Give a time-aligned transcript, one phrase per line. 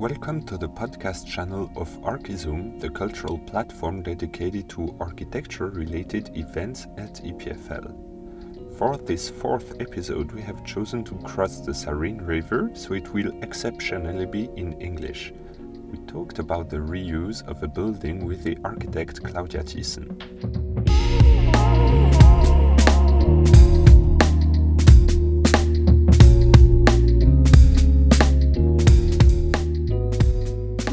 [0.00, 6.86] Welcome to the podcast channel of Archizoom, the cultural platform dedicated to architecture related events
[6.96, 8.78] at EPFL.
[8.78, 13.30] For this fourth episode, we have chosen to cross the Sarine River, so it will
[13.42, 15.34] exceptionally be in English.
[15.92, 20.16] We talked about the reuse of a building with the architect Claudia Thiesen.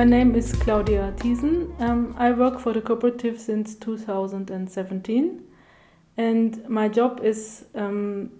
[0.00, 1.78] My name is Claudia Thiesen.
[1.78, 5.42] Um, I work for the cooperative since 2017,
[6.16, 8.30] and my job is um,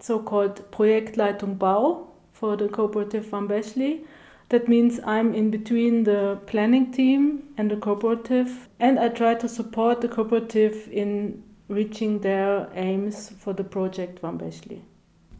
[0.00, 4.04] so-called Projektleitung Bau for the cooperative Warmbächli.
[4.48, 9.48] That means I'm in between the planning team and the cooperative, and I try to
[9.48, 14.80] support the cooperative in reaching their aims for the project Warmbächli.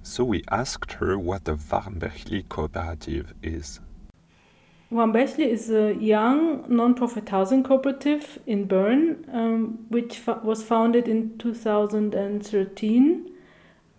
[0.05, 3.80] So we asked her what the Warmbächli cooperative is.
[4.92, 13.31] Van is a young non-profit housing cooperative in Bern, um, which was founded in 2013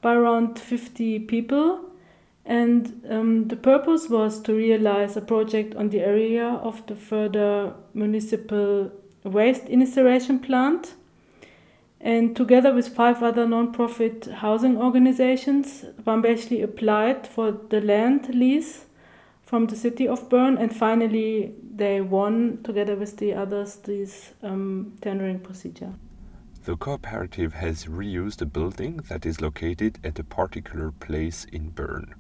[0.02, 1.80] by around 50 people.
[2.46, 7.74] And um, the purpose was to realize a project on the area of the further
[7.96, 8.92] municipal
[9.24, 10.94] waste incineration plant.
[12.02, 18.86] And together with five other non-profit housing organizations, Van applied for the land lease
[19.54, 24.98] from the city of Bern, and finally they won together with the others this um,
[25.00, 25.94] tendering procedure.
[26.66, 32.16] The cooperative has reused a building that is located at a particular place in Bern.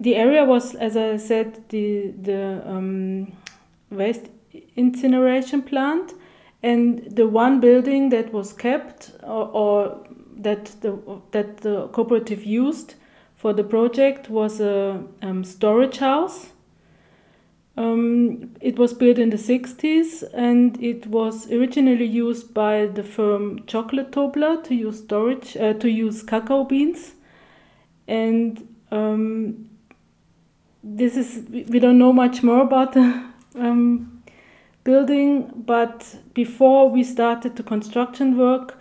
[0.00, 3.36] The area was, as I said, the the um,
[3.90, 4.26] waste
[4.74, 6.12] incineration plant,
[6.60, 10.06] and the one building that was kept or, or
[10.38, 10.98] that the
[11.30, 12.96] that the cooperative used
[13.42, 16.52] for the project was a um, storage house.
[17.76, 23.66] Um, it was built in the 60s and it was originally used by the firm
[23.66, 27.14] Chocolate Tobler to use storage uh, to use cacao beans,
[28.06, 29.68] and um,
[30.84, 33.24] this is we don't know much more about the
[33.56, 34.22] um,
[34.84, 38.78] building, but before we started the construction work,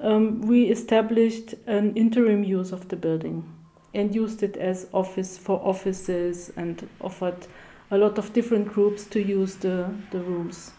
[0.00, 3.61] um, we established an interim use of the building
[3.94, 7.46] and used it as office for offices and offered
[7.90, 10.72] a lot of different groups to use the, the rooms.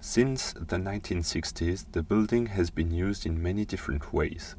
[0.00, 4.56] Since the 1960s, the building has been used in many different ways,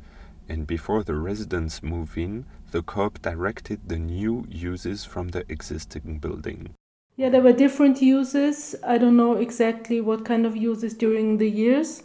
[0.48, 6.20] and before the residents move in, the COOP directed the new uses from the existing
[6.20, 6.76] building.
[7.16, 8.76] Yeah, there were different uses.
[8.84, 12.04] I don't know exactly what kind of uses during the years.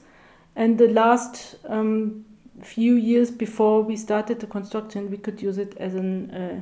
[0.55, 2.27] And the last um,
[2.63, 6.61] few years before we started the construction, we could use it as an uh,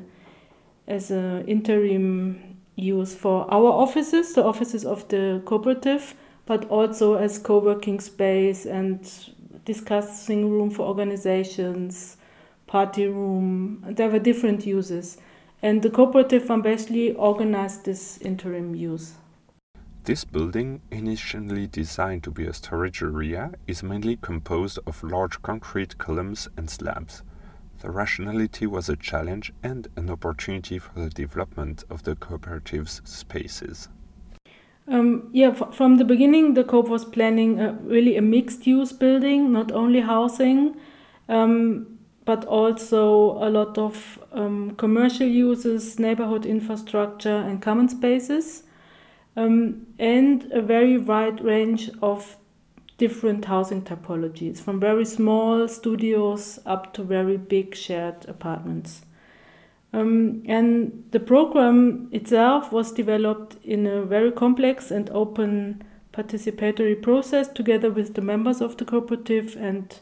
[0.88, 6.14] as an interim use for our offices, the offices of the cooperative,
[6.44, 9.32] but also as co-working space and
[9.64, 12.16] discussing room for organizations,
[12.66, 13.84] party room.
[13.88, 15.18] There were different uses,
[15.62, 19.14] and the cooperative Warmbächli organized this interim use.
[20.06, 25.98] This building, initially designed to be a storage area, is mainly composed of large concrete
[25.98, 27.24] columns and slabs.
[27.80, 33.88] The rationality was a challenge and an opportunity for the development of the cooperative's spaces.
[34.86, 39.52] Um, yeah, from the beginning, the COOP was planning a, really a mixed use building,
[39.52, 40.76] not only housing,
[41.28, 48.62] um, but also a lot of um, commercial uses, neighborhood infrastructure, and common spaces
[49.36, 52.36] um, and a very wide range of
[52.98, 59.02] different housing typologies, from very small studios up to very big shared apartments.
[59.92, 67.48] Um, and the program itself was developed in a very complex and open participatory process
[67.48, 70.00] together with the members of the cooperative and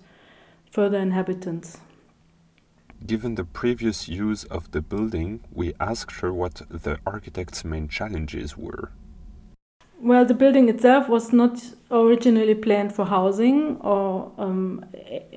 [0.70, 1.78] further inhabitants.
[3.04, 8.56] Given the previous use of the building, we asked her what the architect's main challenges
[8.56, 8.92] were.
[10.04, 14.84] Well, the building itself was not originally planned for housing, or um,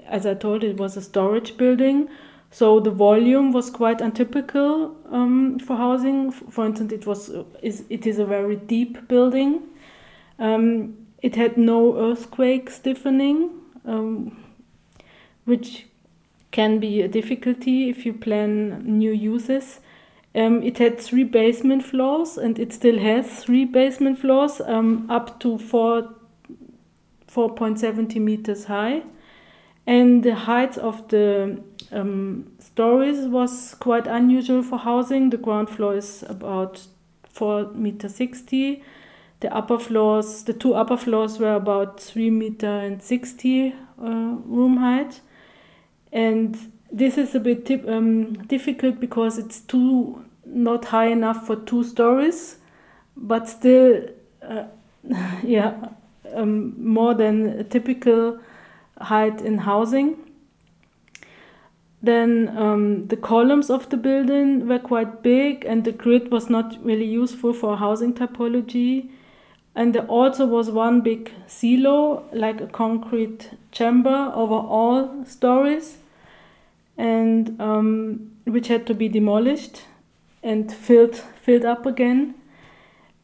[0.06, 2.10] as I told, it was a storage building.
[2.52, 6.32] So the volume was quite untypical um, for housing.
[6.32, 7.32] For instance, it was
[7.62, 9.62] is it is a very deep building.
[10.38, 13.52] Um, it had no earthquake stiffening,
[13.86, 14.36] um,
[15.46, 15.86] which
[16.52, 19.80] can be a difficulty if you plan new uses.
[20.36, 25.40] Um, it had three basement floors, and it still has three basement floors, um, up
[25.40, 26.14] to four,
[27.28, 29.04] 4.70 meters high.
[29.88, 35.30] And the height of the um, stories was quite unusual for housing.
[35.30, 36.86] The ground floor is about
[37.24, 38.84] four meter sixty.
[39.40, 44.78] The upper floors, the two upper floors were about three meter and sixty uh, room
[44.78, 45.22] height,
[46.12, 46.58] and
[46.92, 52.58] this is a bit um, difficult because it's too not high enough for two stories,
[53.16, 54.08] but still,
[54.42, 54.64] uh,
[55.44, 55.90] yeah,
[56.34, 58.40] um, more than a typical
[59.02, 60.18] height in housing.
[62.02, 66.78] Then um, the columns of the building were quite big, and the grid was not
[66.84, 69.10] really useful for housing typology.
[69.76, 75.98] And there also was one big silo, like a concrete chamber over all stories,
[76.98, 79.84] and um, which had to be demolished
[80.44, 82.36] and filled filled up again.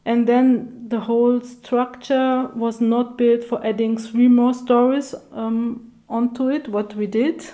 [0.06, 6.50] And then the whole structure was not built for adding three more stories um, onto
[6.50, 6.68] it.
[6.68, 7.46] What we did,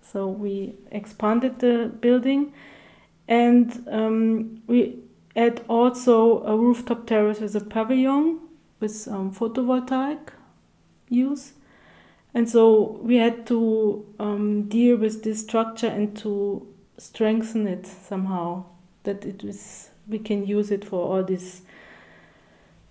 [0.00, 2.52] so we expanded the building,
[3.28, 4.98] and um, we
[5.36, 8.40] add also a rooftop terrace with a pavilion
[8.80, 10.30] with um, photovoltaic
[11.08, 11.52] use.
[12.34, 18.64] And so we had to um, deal with this structure and to strengthen it somehow,
[19.02, 21.62] that it was we can use it for all these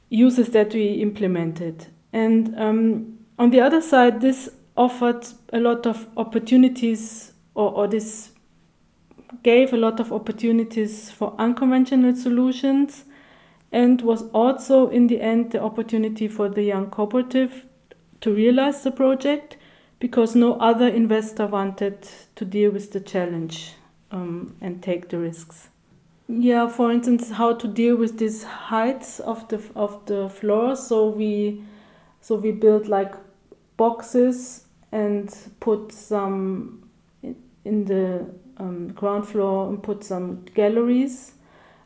[0.09, 1.87] uses that we implemented.
[2.13, 8.31] And um, on the other side, this offered a lot of opportunities, or, or this
[9.43, 13.05] gave a lot of opportunities for unconventional solutions,
[13.71, 17.65] and was also in the end the opportunity for the young cooperative
[18.21, 19.57] to realize the project
[19.99, 23.73] because no other investor wanted to deal with the challenge
[24.11, 25.69] um, and take the risks.
[26.27, 30.79] Yeah, for instance, how to deal with these heights of the of the floors.
[30.79, 31.61] So we
[32.21, 33.13] so we built like
[33.75, 36.89] boxes and put some
[37.21, 38.25] in the
[38.57, 41.33] um, ground floor and put some galleries,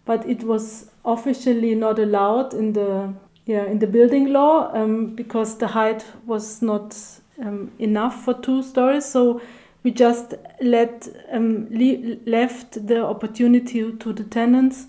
[0.05, 3.13] but it was officially not allowed in the
[3.45, 6.95] yeah in the building law um, because the height was not
[7.41, 9.05] um, enough for two stories.
[9.05, 9.41] So
[9.83, 14.87] we just let um, le- left the opportunity to the tenants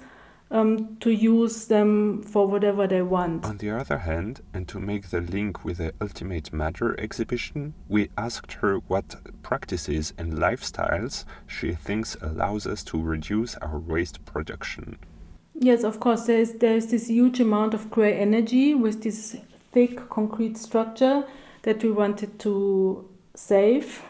[0.51, 3.45] um, to use them for whatever they want.
[3.45, 8.11] On the other hand, and to make the link with the Ultimate Matter exhibition, we
[8.17, 14.99] asked her what practices and lifestyles she thinks allows us to reduce our waste production.
[15.59, 16.27] Yes, of course.
[16.27, 19.37] There is there is this huge amount of gray energy with this
[19.73, 21.25] thick concrete structure
[21.63, 24.03] that we wanted to save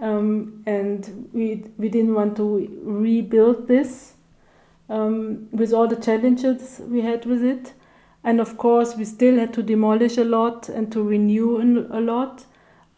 [0.00, 4.14] um, and we we didn't want to rebuild this
[4.88, 7.74] um, with all the challenges we had with it,
[8.24, 12.44] and of course we still had to demolish a lot and to renew a lot.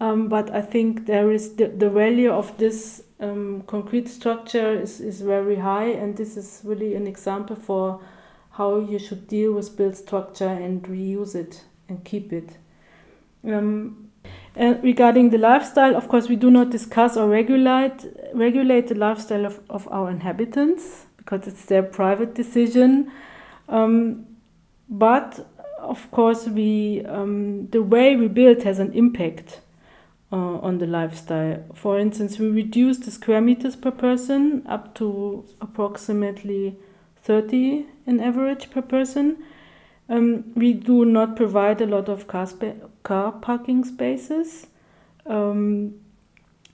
[0.00, 5.00] Um, but I think there is the, the value of this um, concrete structure is,
[5.00, 8.00] is very high, and this is really an example for
[8.50, 12.56] how you should deal with built structure and reuse it and keep it.
[13.44, 14.10] Um,
[14.54, 18.04] and regarding the lifestyle, of course, we do not discuss or regulate
[18.34, 23.10] regulate the lifestyle of, of our inhabitants because it's their private decision.
[23.68, 24.26] Um,
[24.88, 25.48] but
[25.78, 29.60] of course, we um, the way we build has an impact
[30.32, 31.62] uh, on the lifestyle.
[31.74, 36.76] For instance, we reduce the square meters per person up to approximately
[37.22, 39.44] 30 in average per person.
[40.08, 42.48] Um, we do not provide a lot of car,
[43.02, 44.66] car parking spaces.
[45.26, 45.94] Um,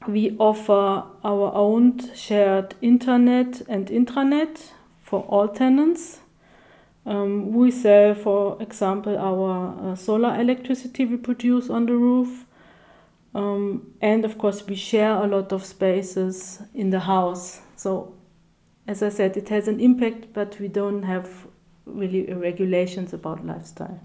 [0.06, 4.70] we offer our own shared internet and intranet
[5.02, 6.20] for all tenants.
[7.04, 12.44] Um, we sell, for example, our uh, solar electricity we produce on the roof.
[13.38, 17.61] Um, and of course, we share a lot of spaces in the house.
[17.76, 18.14] So,
[18.88, 21.47] as I said, it has an impact, but we don't have
[21.87, 24.00] really regulations about lifestyle.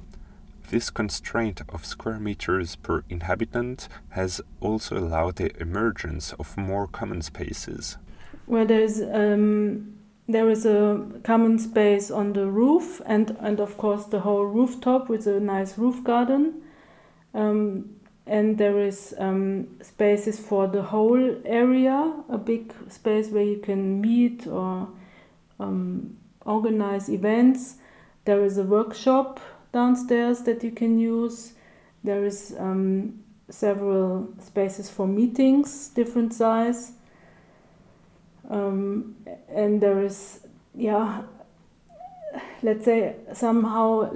[0.69, 7.23] This constraint of square meters per inhabitant has also allowed the emergence of more common
[7.23, 7.97] spaces.
[8.45, 9.95] Well, there is um,
[10.27, 15.09] there is a common space on the roof, and and of course the whole rooftop
[15.09, 16.61] with a nice roof garden.
[17.33, 23.57] Um, and there is um, spaces for the whole area, a big space where you
[23.57, 24.87] can meet or
[25.59, 26.15] um,
[26.45, 27.75] organize events.
[28.25, 29.41] There is a workshop
[29.73, 31.53] downstairs that you can use.
[32.03, 36.93] There is um, several spaces for meetings, different size.
[38.49, 39.15] Um,
[39.49, 41.23] and there is, yeah,
[42.63, 44.09] let's say somehow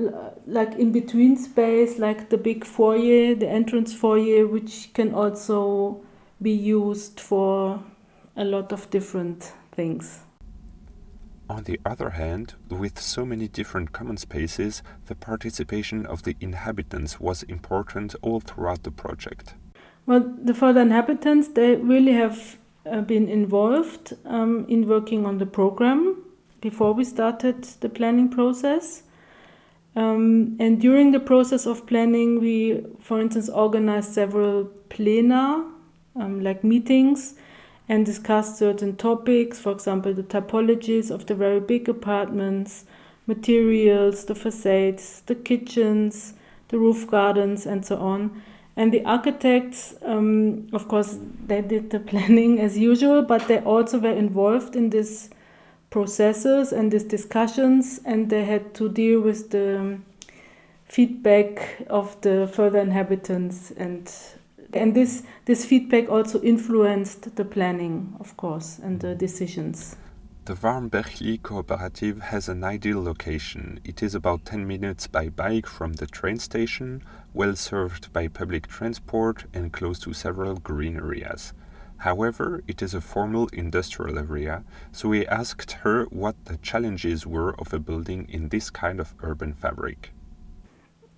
[0.47, 6.01] like in between space, like the big foyer, the entrance foyer, which can also
[6.41, 7.83] be used for
[8.35, 10.19] a lot of different things.
[11.49, 17.19] On the other hand, with so many different common spaces, the participation of the inhabitants
[17.19, 19.53] was important all throughout the project.
[20.05, 25.45] Well, the further inhabitants, they really have uh, been involved um, in working on the
[25.45, 26.16] program
[26.61, 29.03] before we started the planning process.
[29.95, 35.65] Um, and during the process of planning, we, for instance, organized several plena,
[36.15, 37.35] um, like meetings,
[37.89, 42.85] and discussed certain topics, for example, the typologies of the very big apartments,
[43.25, 46.33] materials, the facades, the kitchens,
[46.67, 48.41] the roof gardens, and so on.
[48.75, 53.99] And the architects, um, of course, they did the planning as usual, but they also
[53.99, 55.29] were involved in these
[55.89, 59.99] processes and these discussions, and they had to deal with the
[60.87, 64.11] feedback of the further inhabitants and
[64.73, 69.97] and this this feedback also influenced the planning of course and the decisions
[70.45, 73.81] the Warmbächli cooperative has an ideal location.
[73.83, 77.03] It is about 10 minutes by bike from the train station,
[77.33, 81.51] well served by public transport and close to several green areas.
[81.99, 87.59] However, it is a formal industrial area, so we asked her what the challenges were
[87.59, 90.11] of a building in this kind of urban fabric.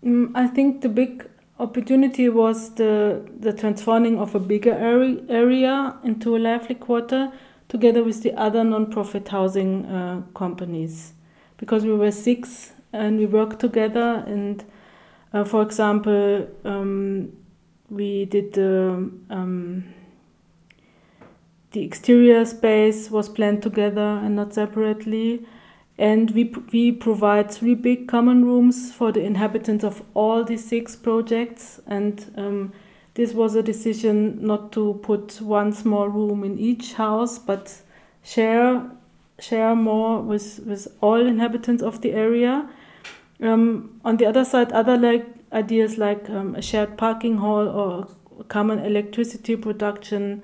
[0.03, 1.27] Mm, I think the big
[1.59, 7.31] opportunity was the, the transforming of a bigger area into a lively quarter
[7.67, 11.13] together with the other non-profit housing uh, companies
[11.57, 14.63] because we were six and we worked together and
[15.33, 17.31] uh, for example um,
[17.89, 19.83] we did the um,
[21.71, 25.45] the exterior space was planned together and not separately
[25.97, 30.95] and we, we provide three big common rooms for the inhabitants of all the six
[30.95, 32.71] projects and um,
[33.19, 37.81] this was a decision not to put one small room in each house, but
[38.23, 38.89] share
[39.39, 42.69] share more with with all inhabitants of the area.
[43.41, 48.07] Um, on the other side, other like ideas like um, a shared parking hall or
[48.47, 50.41] common electricity production,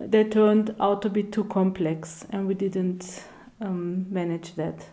[0.00, 3.22] they turned out to be too complex, and we didn't
[3.60, 4.86] um, manage that.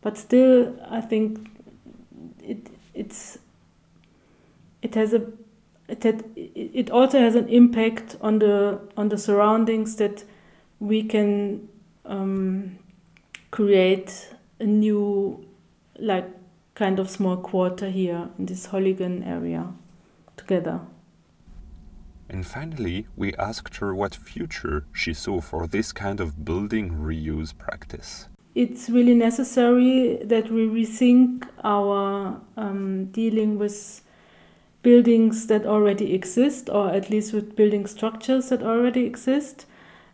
[0.00, 1.50] But still, I think
[2.42, 3.38] it it's
[4.82, 5.26] it has a
[5.88, 10.24] it, had, it also has an impact on the on the surroundings that
[10.80, 11.68] we can
[12.06, 12.78] um,
[13.50, 14.28] create
[14.60, 15.44] a new
[15.98, 16.26] like
[16.74, 19.66] kind of small quarter here in this Holligen area
[20.36, 20.80] together.
[22.30, 27.56] And finally, we asked her what future she saw for this kind of building reuse
[27.56, 28.28] practice.
[28.54, 34.02] It's really necessary that we rethink our um, dealing with
[34.82, 39.66] buildings that already exist, or at least with building structures that already exist.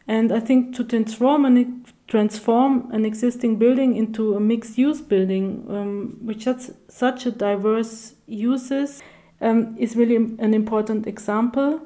[0.06, 5.64] And I think to transform an, transform an existing building into a mixed use building,
[5.68, 9.02] um, which has such a diverse uses,
[9.40, 11.80] um, is really an important example.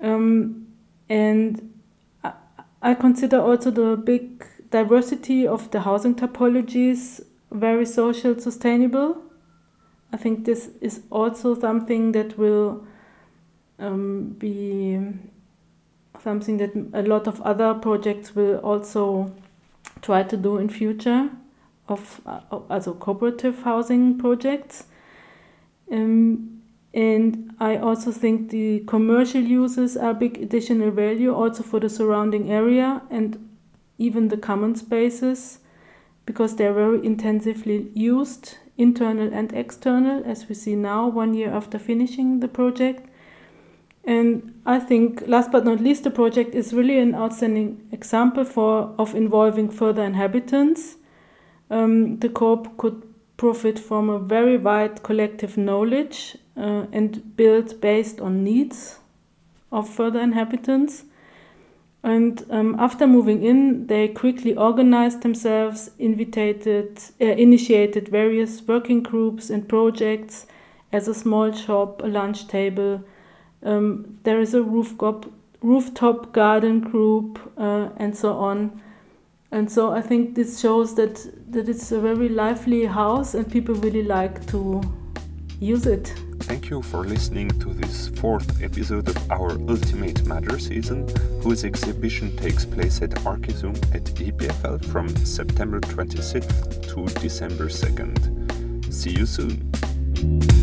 [0.00, 0.68] Um,
[1.08, 1.80] and
[2.22, 2.32] I,
[2.82, 9.22] I consider also the big diversity of the housing typologies very social sustainable
[10.12, 12.86] I think this is also something that will
[13.78, 14.98] um, be
[16.22, 19.34] something that a lot of other projects will also
[20.00, 21.30] try to do in future
[21.88, 22.40] of uh,
[22.70, 24.84] also cooperative housing projects.
[25.92, 26.57] Um,
[26.94, 32.50] and I also think the commercial uses are big additional value also for the surrounding
[32.50, 33.48] area and
[33.98, 35.58] even the common spaces
[36.24, 41.78] because they're very intensively used internal and external, as we see now, one year after
[41.78, 43.08] finishing the project.
[44.04, 48.94] And I think, last but not least, the project is really an outstanding example for
[48.98, 50.96] of involving further inhabitants.
[51.70, 53.07] Um, the co-op could
[53.38, 58.98] profit from a very wide collective knowledge uh, and build based on needs
[59.72, 61.04] of further inhabitants.
[62.02, 69.50] And um, after moving in, they quickly organized themselves, invited, uh, initiated various working groups
[69.50, 70.46] and projects
[70.92, 73.04] as a small shop, a lunch table.
[73.62, 75.26] Um, there is a rooftop,
[75.60, 78.80] rooftop garden group, uh, and so on.
[79.50, 83.74] And so I think this shows that, that it's a very lively house and people
[83.76, 84.82] really like to
[85.58, 86.12] use it.
[86.40, 91.08] Thank you for listening to this fourth episode of our Ultimate Matter season,
[91.42, 98.92] whose exhibition takes place at Archizoom at EPFL from September 26th to December 2nd.
[98.92, 100.57] See you soon!